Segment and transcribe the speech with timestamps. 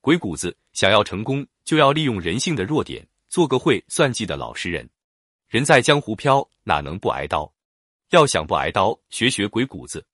[0.00, 4.88] 鬼谷子想要成功，就要利用人性的弱点，做个会算计的老实人。
[5.48, 7.52] 人在江湖飘，哪能不挨刀？
[8.10, 10.04] 要想不挨刀，学学鬼谷子。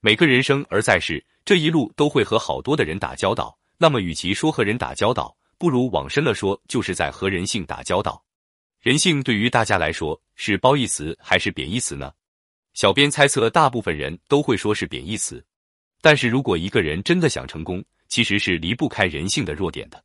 [0.00, 3.56] 每个人生而在世，这一路都会和好多的人打交道。
[3.76, 8.24] 那么，与其说和人打交道，不如往深了说，就是在和人性打交道。
[8.80, 12.12] 人性对于大家来说是褒义词还是贬义词呢？
[12.74, 15.44] 小编猜测，大部分人都会说是贬义词。
[16.00, 20.02] 但是如果一个人真的想成功，其实是离不开人性的弱点的。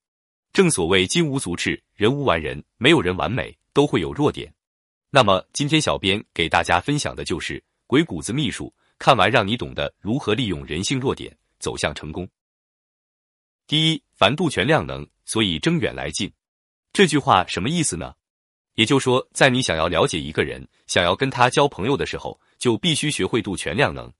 [0.51, 4.53] 正所谓金无足赤，人无完人，没有人完美，都会有弱点。
[5.09, 12.27] 那么今天小编给大家分享的就是鬼谷子秘术，看完让你懂得如何利用人性弱点走向成功。
[13.65, 16.31] 第一，凡度全量能，所以征远来近。
[16.91, 18.13] 这句话什么意思呢？
[18.75, 24.11] 也就是说，在你想要了解一个人，想要跟他交朋友的时候，就必须学会度全量能。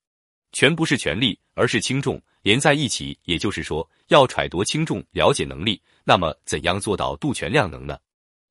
[0.52, 3.18] 全不是权力，而是轻重连在一起。
[3.24, 5.82] 也就是说，要揣度轻重，了解能力。
[6.04, 7.98] 那么，怎样做到度全量能呢？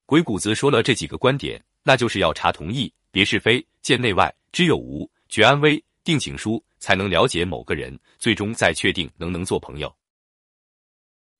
[0.05, 1.63] 鬼谷子说了这几个观点。
[1.85, 9.93] 那就是要察同意，别是非，见内外，知有无，觉安危，定情书，才能了解某个人，最终再确定能能做朋友。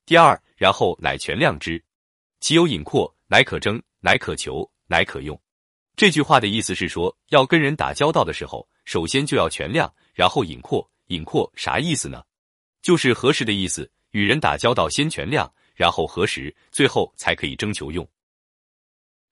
[0.05, 1.81] 第二，然后乃全量之，
[2.41, 5.39] 其有隐括，乃可争，乃可求，乃可用。
[5.95, 10.85] 这句话的意思是说，要跟人打交道的时候，首先就要全量，然后隐括。
[11.07, 12.21] 隐括啥意思呢？
[12.83, 13.89] 就是核实的意思。
[14.11, 18.07] 与人打交道，先全量，然后核实，最后才可以征求用。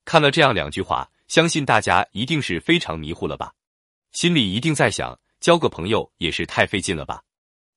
[0.06, 3.54] 看了这样两句话，相信大家一定是非常迷糊了吧？
[4.12, 7.22] 心里一定在想，交个朋友也是太费劲了吧？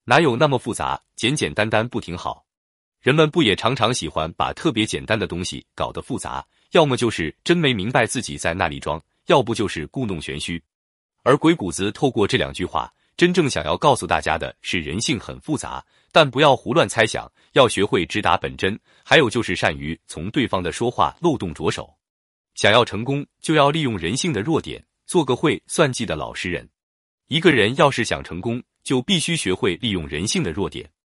[0.05, 0.99] 哪有那么复杂？
[1.15, 2.47] 简简单单不挺好？
[3.03, 6.43] 人们不也常常喜欢把特别简单的东西搞得复杂？
[6.71, 10.63] 要么就是真没明白自己在那里装，要不就是故弄玄虚。
[11.23, 18.79] 而鬼谷子透过这两句话，真正想要告诉大家的是，人性很复杂，但不要胡乱猜想，要学会直达本真。
[19.05, 21.89] 还有就是善于从对方的说话漏洞着手。
[22.55, 26.69] 想要成功，就要利用人性的弱点，做个会算计的老实人。
[27.29, 30.91] 一个人要是想成功，就必须学会利用人性的弱点。